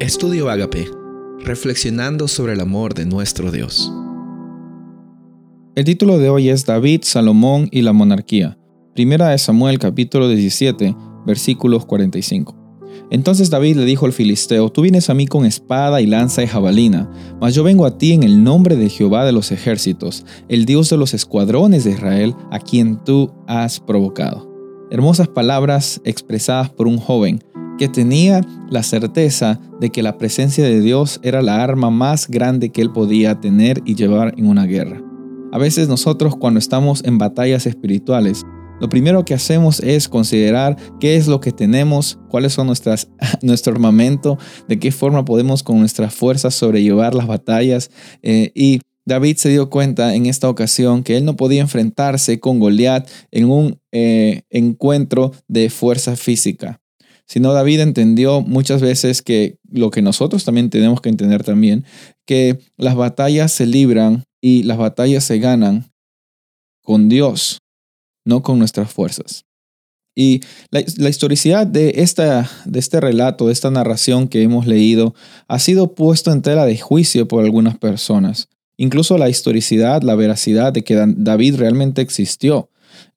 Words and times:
Estudio 0.00 0.48
Agape, 0.48 0.90
reflexionando 1.40 2.26
sobre 2.26 2.54
el 2.54 2.60
amor 2.60 2.94
de 2.94 3.04
nuestro 3.04 3.52
Dios. 3.52 3.92
El 5.74 5.84
título 5.84 6.16
de 6.16 6.30
hoy 6.30 6.48
es 6.48 6.64
David, 6.64 7.02
Salomón 7.04 7.68
y 7.70 7.82
la 7.82 7.92
monarquía. 7.92 8.58
Primera 8.94 9.28
de 9.28 9.36
Samuel 9.36 9.78
capítulo 9.78 10.30
17, 10.30 10.96
versículos 11.26 11.84
45. 11.84 12.56
Entonces 13.10 13.50
David 13.50 13.76
le 13.76 13.84
dijo 13.84 14.06
al 14.06 14.14
filisteo, 14.14 14.72
Tú 14.72 14.80
vienes 14.80 15.10
a 15.10 15.14
mí 15.14 15.26
con 15.26 15.44
espada 15.44 16.00
y 16.00 16.06
lanza 16.06 16.42
y 16.42 16.46
jabalina, 16.46 17.10
mas 17.38 17.54
yo 17.54 17.62
vengo 17.62 17.84
a 17.84 17.98
ti 17.98 18.14
en 18.14 18.22
el 18.22 18.42
nombre 18.42 18.76
de 18.76 18.88
Jehová 18.88 19.26
de 19.26 19.32
los 19.32 19.52
ejércitos, 19.52 20.24
el 20.48 20.64
Dios 20.64 20.88
de 20.88 20.96
los 20.96 21.12
escuadrones 21.12 21.84
de 21.84 21.90
Israel, 21.90 22.34
a 22.50 22.58
quien 22.58 23.04
tú 23.04 23.34
has 23.46 23.78
provocado. 23.80 24.50
Hermosas 24.90 25.28
palabras 25.28 26.00
expresadas 26.06 26.70
por 26.70 26.86
un 26.86 26.96
joven 26.96 27.44
que 27.80 27.88
tenía 27.88 28.42
la 28.68 28.82
certeza 28.82 29.58
de 29.80 29.88
que 29.88 30.02
la 30.02 30.18
presencia 30.18 30.62
de 30.62 30.82
Dios 30.82 31.18
era 31.22 31.40
la 31.40 31.64
arma 31.64 31.88
más 31.88 32.28
grande 32.28 32.68
que 32.68 32.82
él 32.82 32.92
podía 32.92 33.40
tener 33.40 33.80
y 33.86 33.94
llevar 33.94 34.34
en 34.36 34.48
una 34.48 34.66
guerra. 34.66 35.02
A 35.50 35.56
veces 35.56 35.88
nosotros 35.88 36.36
cuando 36.36 36.58
estamos 36.58 37.02
en 37.06 37.16
batallas 37.16 37.64
espirituales, 37.64 38.44
lo 38.82 38.90
primero 38.90 39.24
que 39.24 39.32
hacemos 39.32 39.80
es 39.80 40.10
considerar 40.10 40.76
qué 41.00 41.16
es 41.16 41.26
lo 41.26 41.40
que 41.40 41.52
tenemos, 41.52 42.18
cuáles 42.28 42.52
son 42.52 42.66
nuestras, 42.66 43.08
nuestro 43.40 43.72
armamento, 43.72 44.36
de 44.68 44.78
qué 44.78 44.92
forma 44.92 45.24
podemos 45.24 45.62
con 45.62 45.78
nuestras 45.78 46.14
fuerzas 46.14 46.54
sobrellevar 46.54 47.14
las 47.14 47.26
batallas. 47.26 47.90
Eh, 48.20 48.52
y 48.54 48.82
David 49.06 49.38
se 49.38 49.48
dio 49.48 49.70
cuenta 49.70 50.14
en 50.14 50.26
esta 50.26 50.50
ocasión 50.50 51.02
que 51.02 51.16
él 51.16 51.24
no 51.24 51.34
podía 51.34 51.62
enfrentarse 51.62 52.40
con 52.40 52.58
Goliat 52.58 53.08
en 53.30 53.48
un 53.50 53.80
eh, 53.90 54.42
encuentro 54.50 55.32
de 55.48 55.70
fuerza 55.70 56.14
física 56.14 56.78
sino 57.30 57.52
David 57.52 57.78
entendió 57.78 58.40
muchas 58.40 58.82
veces 58.82 59.22
que 59.22 59.56
lo 59.70 59.92
que 59.92 60.02
nosotros 60.02 60.44
también 60.44 60.68
tenemos 60.68 61.00
que 61.00 61.10
entender 61.10 61.44
también, 61.44 61.84
que 62.26 62.58
las 62.76 62.96
batallas 62.96 63.52
se 63.52 63.66
libran 63.66 64.24
y 64.40 64.64
las 64.64 64.78
batallas 64.78 65.22
se 65.22 65.38
ganan 65.38 65.92
con 66.82 67.08
Dios, 67.08 67.60
no 68.24 68.42
con 68.42 68.58
nuestras 68.58 68.90
fuerzas. 68.90 69.44
Y 70.16 70.40
la, 70.72 71.08
historicidad 71.08 71.68
de, 71.68 71.92
esta, 71.98 72.50
de 72.64 72.80
este 72.80 73.00
relato, 73.00 73.46
de 73.46 73.52
esta 73.52 73.70
narración 73.70 74.26
que 74.26 74.42
hemos 74.42 74.66
leído, 74.66 75.14
ha 75.46 75.60
sido 75.60 75.94
puesto 75.94 76.32
en 76.32 76.42
tela 76.42 76.66
de 76.66 76.78
juicio 76.78 77.28
por 77.28 77.44
algunas 77.44 77.78
personas. 77.78 78.48
Incluso 78.76 79.18
la 79.18 79.28
historicidad, 79.28 80.02
la 80.02 80.16
veracidad 80.16 80.72
de 80.72 80.82
que 80.82 81.00
David 81.16 81.54
realmente 81.58 82.02
existió. 82.02 82.70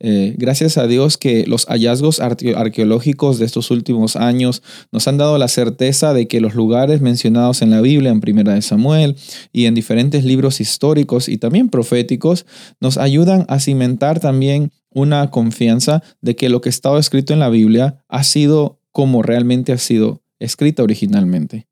Eh, 0.06 0.36
gracias 0.38 0.78
a 0.78 0.86
Dios 0.86 1.18
que 1.18 1.48
los 1.48 1.66
hallazgos 1.68 2.20
arqueológicos 2.20 3.40
de 3.40 3.46
estos 3.46 3.72
últimos 3.72 4.18
años 4.18 4.62
nos 4.92 5.08
han 5.08 5.18
dado 5.18 5.38
la 5.38 5.48
certeza 5.48 6.14
de 6.14 6.28
que 6.28 6.42
los 6.42 6.56
lugares 6.56 7.00
mencionados 7.00 7.62
en 7.62 7.70
la 7.70 7.80
Biblia, 7.80 8.12
en 8.12 8.20
Primera 8.20 8.54
de 8.54 8.62
Samuel 8.62 9.16
y 9.54 9.66
en 9.66 9.76
diferentes 9.76 10.26
libros 10.26 10.60
históricos 10.60 11.30
y 11.30 11.38
también 11.38 11.70
proféticos, 11.70 12.46
nos 12.82 12.98
ayudan 12.98 13.46
a 13.48 13.62
cimentar 13.62 14.20
también 14.20 14.74
una 14.90 15.30
confianza 15.30 16.04
de 16.20 16.36
que 16.36 16.50
lo 16.50 16.60
que 16.60 16.70
estaba 16.70 17.00
escrito 17.00 17.32
en 17.32 17.40
la 17.40 17.50
Biblia 17.50 18.04
ha 18.10 18.26
sido 18.26 18.82
como 18.92 19.24
realmente 19.24 19.72
ha 19.72 19.78
sido 19.78 20.22
escrita 20.38 20.84
originalmente. 20.84 21.68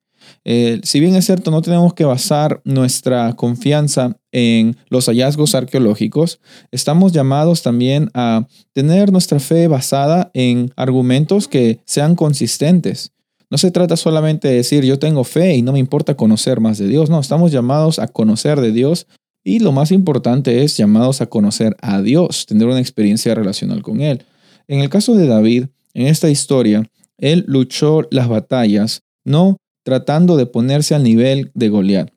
Eh, 0.46 0.80
si 0.84 1.00
bien 1.00 1.16
es 1.16 1.26
cierto, 1.26 1.52
no 1.52 1.62
tenemos 1.62 1.94
que 1.94 2.06
basar 2.06 2.62
nuestra 2.64 3.34
confianza 3.36 4.18
en 4.32 4.78
los 4.90 5.08
hallazgos 5.08 5.56
arqueológicos, 5.56 6.40
estamos 6.72 7.12
llamados 7.12 7.62
también 7.62 8.10
a 8.14 8.48
tener 8.74 9.12
nuestra 9.12 9.40
fe 9.40 9.68
basada 9.68 10.32
en 10.34 10.72
argumentos 10.76 11.48
que 11.48 11.80
sean 11.86 12.16
consistentes. 12.16 13.12
No 13.50 13.58
se 13.58 13.72
trata 13.72 13.98
solamente 13.98 14.48
de 14.48 14.56
decir 14.56 14.86
yo 14.86 14.98
tengo 14.98 15.26
fe 15.26 15.56
y 15.56 15.62
no 15.62 15.74
me 15.74 15.80
importa 15.80 16.16
conocer 16.16 16.62
más 16.62 16.78
de 16.78 16.88
Dios, 16.88 17.10
no, 17.10 17.20
estamos 17.20 17.52
llamados 17.52 18.00
a 18.00 18.08
conocer 18.08 18.62
de 18.62 18.72
Dios 18.72 19.08
y 19.44 19.60
lo 19.60 19.72
más 19.72 19.92
importante 19.92 20.64
es 20.64 20.78
llamados 20.78 21.20
a 21.22 21.26
conocer 21.26 21.76
a 21.82 22.02
Dios, 22.02 22.46
tener 22.46 22.68
una 22.68 22.80
experiencia 22.80 23.36
relacional 23.36 23.82
con 23.82 24.02
Él. 24.02 24.24
En 24.68 24.80
el 24.80 24.90
caso 24.90 25.16
de 25.16 25.28
David, 25.28 25.66
en 25.94 26.08
esta 26.08 26.30
historia, 26.30 26.90
él 27.18 27.44
luchó 27.48 28.08
las 28.10 28.28
batallas 28.28 29.04
no 29.24 29.58
tratando 29.84 30.38
de 30.38 30.46
ponerse 30.46 30.96
al 30.96 31.04
nivel 31.04 31.52
de 31.54 31.70
Goliat, 31.70 32.12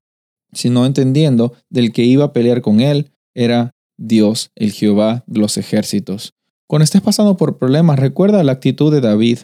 sino 0.52 0.86
entendiendo 0.86 1.54
del 1.70 1.92
que 1.92 2.04
iba 2.04 2.26
a 2.26 2.32
pelear 2.32 2.60
con 2.62 2.80
él 2.80 3.12
era 3.34 3.72
Dios, 3.96 4.50
el 4.54 4.72
Jehová 4.72 5.24
de 5.26 5.40
los 5.40 5.56
ejércitos. 5.56 6.34
Cuando 6.66 6.84
estés 6.84 7.02
pasando 7.02 7.36
por 7.36 7.58
problemas, 7.58 7.98
recuerda 7.98 8.42
la 8.42 8.52
actitud 8.52 8.92
de 8.92 9.00
David. 9.00 9.40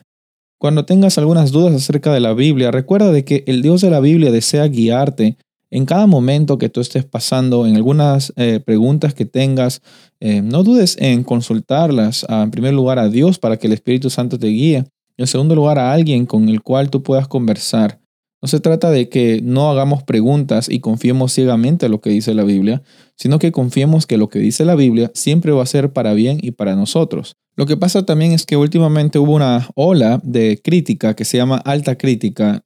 Cuando 0.59 0.85
tengas 0.85 1.19
algunas 1.19 1.53
dudas 1.53 1.75
acerca 1.75 2.13
de 2.13 2.21
la 2.21 2.35
Biblia, 2.35 2.71
recuerda 2.71 3.13
de 3.13 3.25
que 3.25 3.45
el 3.47 3.63
Dios 3.63 3.81
de 3.81 3.91
la 3.91 4.01
Biblia 4.01 4.31
desea 4.31 4.67
guiarte 4.67 5.37
en 5.71 5.87
cada 5.87 6.07
momento 6.07 6.59
que 6.59 6.69
tú 6.69 6.81
estés 6.81 7.05
pasando, 7.05 7.67
en 7.67 7.77
algunas 7.77 8.33
eh, 8.37 8.61
preguntas 8.65 9.15
que 9.15 9.25
tengas. 9.25 9.83
Eh, 10.19 10.43
no 10.43 10.65
dudes 10.65 10.97
en 10.99 11.23
consultarlas, 11.23 12.27
en 12.29 12.51
primer 12.51 12.75
lugar 12.75 12.99
a 12.99 13.09
Dios 13.09 13.39
para 13.39 13.57
que 13.57 13.69
el 13.69 13.73
Espíritu 13.73 14.11
Santo 14.11 14.39
te 14.39 14.49
guíe. 14.49 14.85
En 15.17 15.27
segundo 15.27 15.55
lugar 15.55 15.79
a 15.79 15.93
alguien 15.93 16.27
con 16.27 16.49
el 16.49 16.63
cual 16.63 16.91
tú 16.91 17.03
puedas 17.03 17.29
conversar. 17.29 18.00
No 18.43 18.49
se 18.49 18.61
trata 18.61 18.91
de 18.91 19.09
que 19.09 19.41
no 19.43 19.71
hagamos 19.71 20.03
preguntas 20.03 20.69
y 20.71 20.81
confiemos 20.81 21.33
ciegamente 21.33 21.87
en 21.87 21.93
lo 21.93 22.01
que 22.01 22.11
dice 22.11 22.35
la 22.35 22.45
Biblia, 22.45 22.83
sino 23.17 23.39
que 23.39 23.53
confiemos 23.53 24.07
que 24.07 24.17
lo 24.17 24.29
que 24.29 24.39
dice 24.39 24.65
la 24.65 24.75
Biblia 24.75 25.11
siempre 25.15 25.53
va 25.53 25.63
a 25.63 25.67
ser 25.67 25.93
para 25.93 26.15
bien 26.15 26.39
y 26.41 26.53
para 26.53 26.75
nosotros. 26.75 27.37
Lo 27.57 27.67
que 27.67 27.77
pasa 27.77 28.07
también 28.07 28.33
es 28.33 28.47
que 28.47 28.57
últimamente 28.57 29.19
hubo 29.19 29.35
una 29.35 29.69
ola 29.75 30.21
de 30.25 30.59
crítica 30.65 31.15
que 31.15 31.27
se 31.27 31.37
llama 31.37 31.57
alta 31.57 31.97
crítica, 31.97 32.63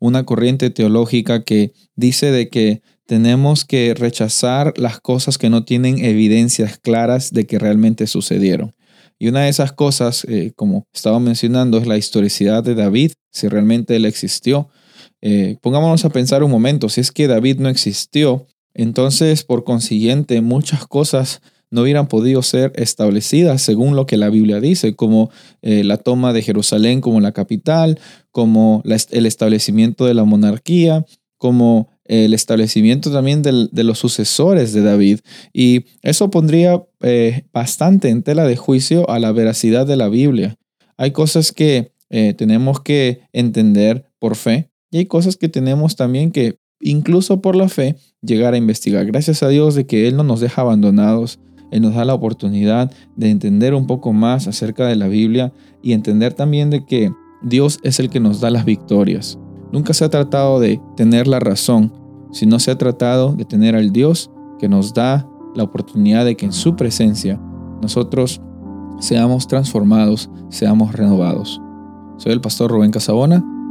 una 0.00 0.24
corriente 0.24 0.70
teológica 0.70 1.44
que 1.44 1.72
dice 1.94 2.32
de 2.32 2.48
que 2.48 2.82
tenemos 3.06 3.64
que 3.64 3.94
rechazar 3.94 4.74
las 4.76 4.98
cosas 4.98 5.38
que 5.38 5.48
no 5.48 5.64
tienen 5.64 6.04
evidencias 6.04 6.78
claras 6.78 7.32
de 7.32 7.46
que 7.46 7.60
realmente 7.60 8.08
sucedieron. 8.08 8.74
Y 9.18 9.28
una 9.28 9.42
de 9.42 9.48
esas 9.48 9.72
cosas, 9.72 10.24
eh, 10.28 10.52
como 10.56 10.86
estaba 10.92 11.20
mencionando, 11.20 11.78
es 11.78 11.86
la 11.86 11.96
historicidad 11.96 12.64
de 12.64 12.74
David, 12.74 13.12
si 13.30 13.48
realmente 13.48 13.96
él 13.96 14.04
existió. 14.04 14.68
Eh, 15.22 15.56
pongámonos 15.60 16.04
a 16.04 16.10
pensar 16.10 16.42
un 16.42 16.50
momento, 16.50 16.88
si 16.88 17.00
es 17.00 17.10
que 17.10 17.26
David 17.26 17.58
no 17.58 17.68
existió, 17.68 18.46
entonces 18.74 19.44
por 19.44 19.64
consiguiente 19.64 20.40
muchas 20.42 20.86
cosas 20.86 21.40
no 21.70 21.82
hubieran 21.82 22.06
podido 22.06 22.42
ser 22.42 22.72
establecidas 22.76 23.62
según 23.62 23.96
lo 23.96 24.06
que 24.06 24.16
la 24.16 24.30
Biblia 24.30 24.60
dice, 24.60 24.94
como 24.94 25.30
eh, 25.62 25.82
la 25.82 25.96
toma 25.96 26.32
de 26.32 26.42
Jerusalén 26.42 27.00
como 27.00 27.20
la 27.20 27.32
capital, 27.32 27.98
como 28.30 28.82
el 28.84 29.26
establecimiento 29.26 30.04
de 30.04 30.14
la 30.14 30.24
monarquía, 30.24 31.04
como 31.38 31.88
el 32.04 32.34
establecimiento 32.34 33.12
también 33.12 33.42
de 33.42 33.84
los 33.84 33.98
sucesores 33.98 34.72
de 34.72 34.82
David. 34.82 35.20
Y 35.52 35.86
eso 36.02 36.30
pondría 36.30 36.84
eh, 37.00 37.46
bastante 37.52 38.10
en 38.10 38.22
tela 38.22 38.44
de 38.44 38.56
juicio 38.56 39.10
a 39.10 39.18
la 39.18 39.32
veracidad 39.32 39.86
de 39.86 39.96
la 39.96 40.08
Biblia. 40.08 40.56
Hay 40.96 41.10
cosas 41.10 41.50
que 41.52 41.92
tenemos 42.08 42.80
que 42.80 43.22
entender 43.32 44.08
por 44.20 44.36
fe, 44.36 44.70
y 44.90 44.98
hay 44.98 45.06
cosas 45.06 45.36
que 45.36 45.48
tenemos 45.48 45.96
también 45.96 46.30
que, 46.30 46.58
incluso 46.80 47.40
por 47.40 47.56
la 47.56 47.68
fe, 47.68 47.96
llegar 48.22 48.54
a 48.54 48.58
investigar. 48.58 49.04
Gracias 49.06 49.42
a 49.42 49.48
Dios 49.48 49.74
de 49.74 49.86
que 49.86 50.08
Él 50.08 50.16
no 50.16 50.22
nos 50.22 50.40
deja 50.40 50.62
abandonados. 50.62 51.40
Él 51.70 51.82
nos 51.82 51.94
da 51.94 52.04
la 52.04 52.14
oportunidad 52.14 52.92
de 53.16 53.30
entender 53.30 53.74
un 53.74 53.86
poco 53.86 54.12
más 54.12 54.46
acerca 54.46 54.86
de 54.86 54.96
la 54.96 55.08
Biblia 55.08 55.52
y 55.82 55.92
entender 55.92 56.32
también 56.32 56.70
de 56.70 56.84
que 56.84 57.10
Dios 57.42 57.80
es 57.82 57.98
el 57.98 58.08
que 58.08 58.20
nos 58.20 58.40
da 58.40 58.50
las 58.50 58.64
victorias. 58.64 59.38
Nunca 59.72 59.92
se 59.92 60.04
ha 60.04 60.10
tratado 60.10 60.60
de 60.60 60.80
tener 60.96 61.26
la 61.26 61.40
razón, 61.40 61.92
sino 62.30 62.60
se 62.60 62.70
ha 62.70 62.78
tratado 62.78 63.34
de 63.34 63.44
tener 63.44 63.74
al 63.74 63.92
Dios 63.92 64.30
que 64.60 64.68
nos 64.68 64.94
da 64.94 65.28
la 65.56 65.64
oportunidad 65.64 66.24
de 66.24 66.36
que 66.36 66.46
en 66.46 66.52
su 66.52 66.76
presencia 66.76 67.40
nosotros 67.82 68.40
seamos 69.00 69.48
transformados, 69.48 70.30
seamos 70.50 70.92
renovados. 70.92 71.60
Soy 72.16 72.32
el 72.32 72.40
pastor 72.40 72.70
Rubén 72.70 72.92
Casabona 72.92 73.44